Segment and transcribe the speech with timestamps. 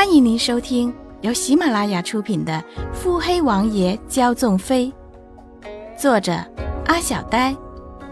[0.00, 2.54] 欢迎您收听由喜马拉雅出品的
[2.94, 4.90] 《腹黑王爷骄纵妃》，
[5.94, 6.32] 作者
[6.86, 7.54] 阿小呆，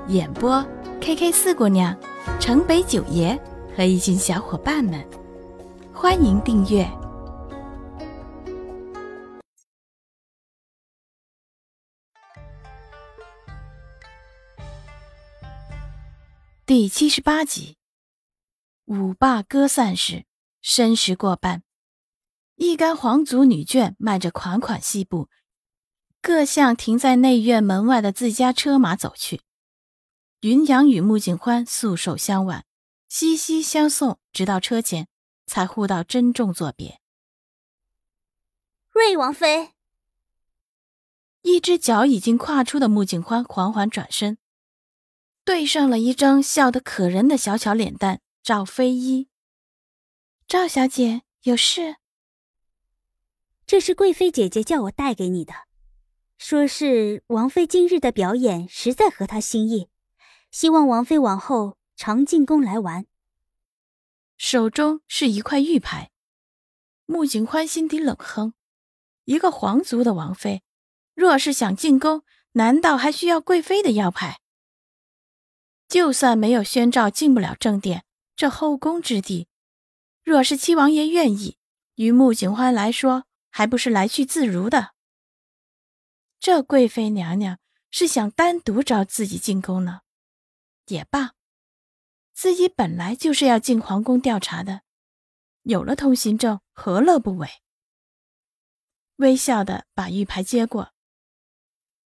[0.06, 0.62] 演播
[1.01, 1.98] K K 四姑娘、
[2.38, 3.35] 城北九爷
[3.74, 5.03] 和一群小伙伴们。
[5.90, 6.87] 欢迎订阅
[16.66, 17.79] 第七十八集。
[18.84, 20.27] 舞罢歌散时，
[20.61, 21.62] 申时过半，
[22.59, 25.28] 一干皇族女眷迈着款款细步，
[26.20, 29.42] 各向停在内院门外的自家车马走去。
[30.41, 32.65] 云阳与穆景欢素手相挽，
[33.09, 35.06] 息息相送，直到车前，
[35.46, 37.01] 才互道珍重作别。
[38.90, 39.70] 瑞王妃，
[41.43, 44.37] 一只脚已经跨出的穆景欢缓缓转身，
[45.45, 48.20] 对上了一张笑得可人的小巧脸蛋。
[48.43, 49.29] 赵飞一，
[50.48, 51.98] 赵小姐有事？
[53.68, 55.52] 这是贵妃姐姐叫我带给你的，
[56.38, 59.90] 说是王妃今日的表演实在合她心意，
[60.51, 63.04] 希望王妃往后常进宫来玩。
[64.39, 66.11] 手中是一块玉牌，
[67.05, 68.55] 穆景欢心底冷哼：
[69.27, 70.62] 一个皇族的王妃，
[71.15, 74.41] 若是想进宫，难道还需要贵妃的腰牌？
[75.87, 78.05] 就算没有宣诏进不了正殿。
[78.34, 79.47] 这后宫之地，
[80.25, 81.59] 若是七王爷愿意，
[81.97, 84.95] 于穆景欢来说，还不是来去自如的。
[86.39, 87.59] 这贵妃娘娘
[87.91, 90.03] 是想单独招自己进宫呢？
[90.87, 91.35] 也罢，
[92.33, 94.83] 自己本来就是要进皇宫调查的，
[95.63, 97.49] 有了通行证，何乐不为？
[99.17, 100.93] 微笑的把玉牌接过，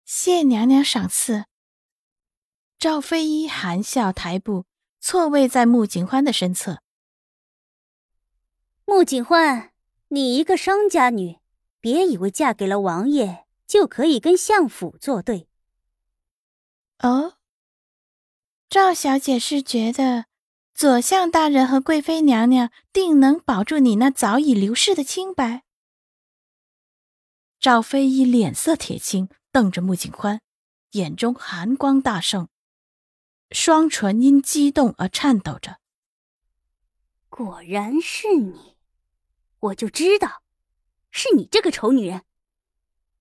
[0.04, 1.44] 谢娘娘赏赐。
[2.78, 4.66] 赵飞一含笑抬步。
[5.06, 6.80] 错位在穆景欢的身侧。
[8.86, 9.73] 穆景欢，
[10.14, 11.40] 你一个商家女，
[11.80, 15.48] 别以为嫁给了王爷就可以跟相府作对。
[17.00, 17.34] 哦，
[18.68, 20.26] 赵小姐是觉得
[20.72, 25.64] 左相大人和贵妃娘娘定能保住你那早已流逝的清白？
[27.58, 30.40] 赵飞一脸色铁青，瞪着穆景欢，
[30.92, 32.46] 眼中寒光大盛。
[33.50, 35.80] 双唇因激动而颤抖着。
[37.28, 38.73] 果然是你，
[39.64, 40.42] 我就知道，
[41.10, 42.24] 是你这个丑女人，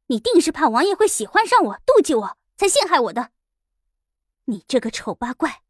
[0.08, 3.32] 你定是怕王爷会喜欢上我、妒忌我，才陷害我的。
[4.46, 5.62] 你这个丑八怪，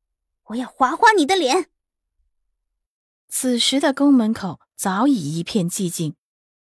[0.45, 1.69] 我要划花你的脸！
[3.27, 6.15] 此时的宫门口早已一片寂静，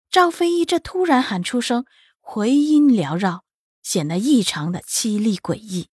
[0.09, 1.85] 赵飞一这突然喊出声，
[2.21, 3.43] 回音缭绕，
[3.83, 5.89] 显得异常的凄厉诡异。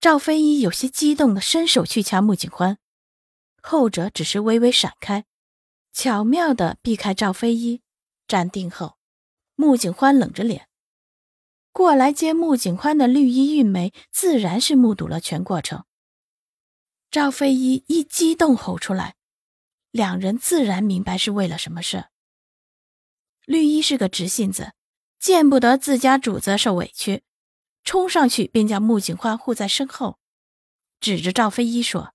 [0.00, 2.78] 赵飞一有些激动的伸手去掐穆景欢，
[3.60, 5.26] 后者只是微微闪开，
[5.92, 7.82] 巧妙的避开赵飞一。
[8.28, 8.96] 站定后，
[9.56, 10.68] 穆景欢冷着脸
[11.72, 15.84] 过来接穆景欢的绿衣玉梅，自然是目睹了全过程。
[17.10, 19.16] 赵飞一一激动吼出来，
[19.90, 22.04] 两人自然明白是为了什么事。
[23.46, 24.74] 绿衣是个直性子，
[25.18, 27.24] 见不得自家主子受委屈。
[27.82, 30.18] 冲上去便将穆景欢护在身后，
[31.00, 32.14] 指着赵飞一说：“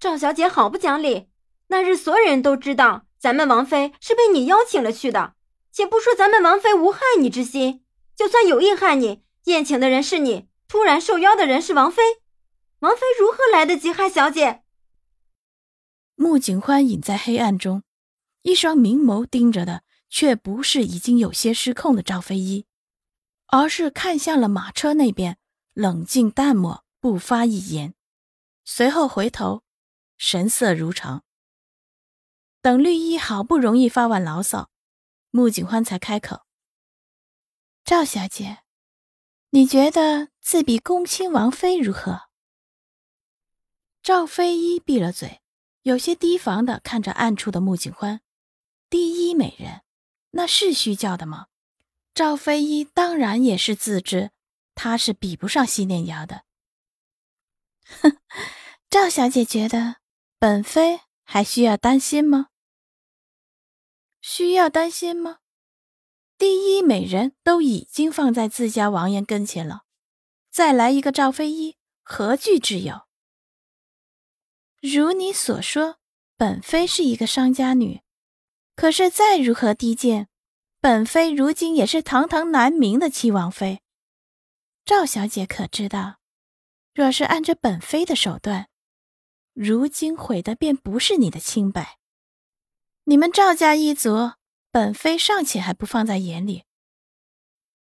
[0.00, 1.27] 赵小姐好不讲理！
[1.68, 5.34] 那日所有人都知道，咱们王妃是被你邀请了去的。
[5.70, 7.84] 且不说咱们王妃无害你之心，
[8.16, 12.02] 就算有意害你，宴请的人是你，突然受邀的人是王妃，
[12.80, 14.62] 王妃如何来得及害小姐？”
[16.16, 17.84] 穆景欢隐在黑暗中，
[18.42, 22.66] 一双明眸盯着的却不是已经有些失控的赵飞一。
[23.50, 25.38] 而是看向了马车那边，
[25.72, 27.94] 冷静淡漠，不发一言。
[28.64, 29.62] 随后回头，
[30.18, 31.22] 神色如常。
[32.60, 34.70] 等绿衣好不容易发完牢骚，
[35.30, 36.42] 穆景欢才开口
[37.84, 38.58] ：“赵小姐，
[39.50, 42.28] 你觉得自比恭亲王妃如何？”
[44.02, 45.42] 赵飞一闭了嘴，
[45.82, 48.20] 有些提防的看着暗处的穆景欢。
[48.90, 49.82] 第一美人，
[50.30, 51.48] 那是虚叫的吗？
[52.14, 54.30] 赵飞一当然也是自知，
[54.74, 56.44] 他是比不上西念瑶的。
[58.00, 58.18] 哼，
[58.90, 59.96] 赵小姐觉得
[60.38, 61.00] 本妃
[61.30, 62.48] 还需要担心吗？
[64.22, 65.40] 需要担心吗？
[66.38, 69.82] 第一美人都已经放在自家王爷跟前了，
[70.50, 73.06] 再来一个赵飞一，何惧之有？
[74.80, 75.98] 如你所说，
[76.38, 78.00] 本妃是一个商家女，
[78.74, 80.30] 可是再如何低贱。
[80.80, 83.82] 本妃如今也是堂堂南明的七王妃，
[84.86, 86.20] 赵小姐可知道，
[86.94, 88.70] 若是按着本妃的手段，
[89.60, 91.98] 如今毁的便不是你的清白。
[93.02, 94.34] 你们赵家一族，
[94.70, 96.62] 本妃尚且还不放在眼里。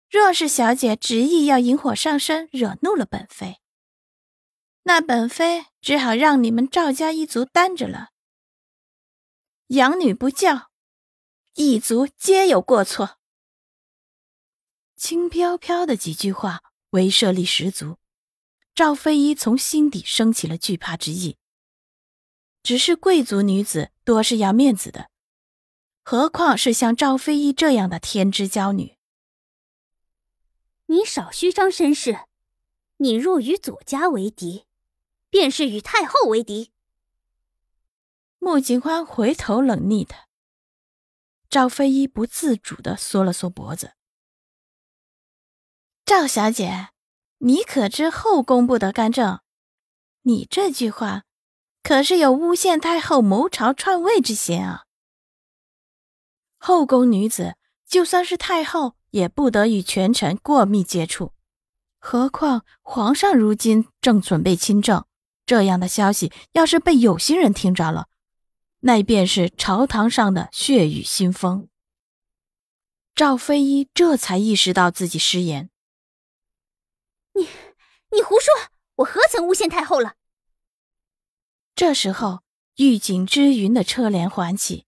[0.09, 3.59] 若是小姐执意要引火上身，惹怒了本妃，
[4.81, 8.09] 那本妃只好让你们赵家一族担着了。
[9.67, 10.71] 养女不教，
[11.53, 13.19] 一族皆有过错。
[14.95, 17.97] 轻飘飘的几句话，威慑力十足。
[18.73, 21.37] 赵飞一从心底升起了惧怕之意。
[22.61, 25.09] 只是贵族女子多是要面子的，
[26.03, 28.97] 何况是像赵飞一这样的天之娇女？
[30.87, 32.25] 你少虚张声势，
[32.97, 34.65] 你若与左家为敌，
[35.29, 36.71] 便是与太后为敌。
[38.39, 40.27] 穆景欢回头冷睨他，
[41.49, 43.93] 赵飞一不自主的缩了缩脖子。
[46.05, 46.89] 赵小姐，
[47.37, 49.41] 你可知后宫不得干政？
[50.23, 51.23] 你这句话。
[51.89, 54.85] 可是有诬陷太后谋朝篡位之嫌啊！
[56.59, 57.55] 后宫女子
[57.87, 61.33] 就算是太后，也不得与权臣过密接触。
[61.97, 65.03] 何况皇上如今正准备亲政，
[65.47, 68.07] 这样的消息要是被有心人听着了，
[68.81, 71.69] 那便是朝堂上的血雨腥风。
[73.15, 75.71] 赵飞一这才意识到自己失言
[77.33, 77.47] ：“你，
[78.11, 78.53] 你胡说！
[78.97, 80.13] 我何曾诬陷太后了？”
[81.79, 82.43] 这时候，
[82.75, 84.85] 玉锦之云的车帘缓起，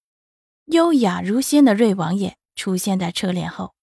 [0.65, 3.73] 优雅如仙的瑞王爷出现在车帘后。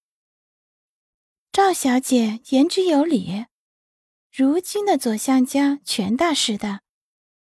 [1.51, 3.47] 赵小姐言之有理，
[4.31, 6.81] 如今的左相家权大势大，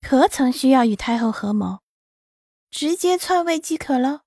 [0.01, 1.81] 何曾需要与太后合谋，
[2.71, 4.21] 直接篡位即可了。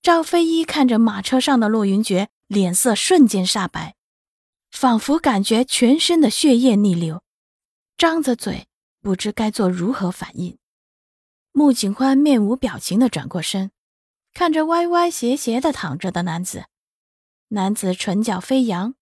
[0.00, 3.94] 赵飞一看着马车上的洛云珏，脸色瞬间煞白，
[4.70, 7.22] 仿佛感觉全身的血液逆流，
[7.98, 8.69] 张着嘴。
[9.02, 10.58] 不知该做如何反应，
[11.52, 13.70] 穆景欢面无表情的转过身，
[14.34, 16.66] 看着歪歪斜斜的躺着的男子。
[17.48, 18.94] 男子唇角飞扬，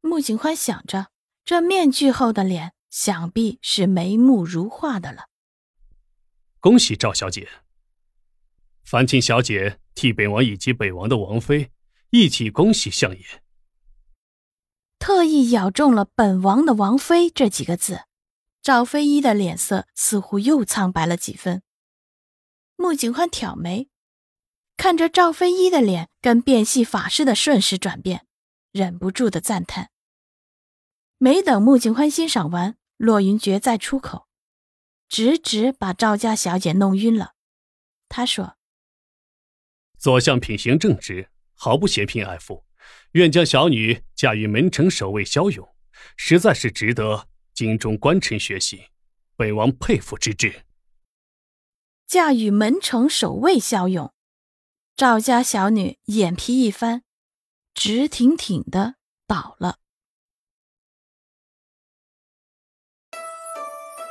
[0.00, 1.10] 穆景欢想着，
[1.44, 5.28] 这面具后的脸，想必是眉目如画的了。
[6.58, 7.48] 恭喜赵小姐，
[8.84, 11.70] 烦请小姐替本王以及本王的王妃
[12.10, 13.24] 一起恭喜相爷。
[14.98, 18.02] 特意咬中了“本王的王妃”这几个字。
[18.62, 21.62] 赵飞一的脸色似乎又苍白了几分。
[22.76, 23.88] 穆景欢挑眉，
[24.76, 28.26] 看着赵飞一的脸跟变戏法似的瞬时转变，
[28.70, 29.90] 忍不住的赞叹。
[31.16, 34.28] 没等穆景欢欣赏完，骆云珏再出口，
[35.08, 37.34] 直直把赵家小姐弄晕了。
[38.08, 38.56] 他说
[39.98, 42.66] ：“左相品行正直，毫不嫌贫爱富，
[43.12, 45.66] 愿将小女嫁与门城守卫骁勇，
[46.16, 47.28] 实在是值得。”
[47.60, 48.86] 京中官臣学习，
[49.36, 50.64] 本王佩服之至。
[52.06, 54.14] 驾驭门城守卫骁勇，
[54.96, 57.02] 赵家小女眼皮一翻，
[57.74, 58.94] 直挺挺的
[59.26, 59.76] 倒了。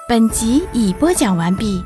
[0.07, 1.84] 本集已播讲完毕。